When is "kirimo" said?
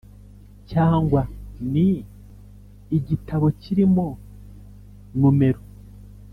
3.61-4.05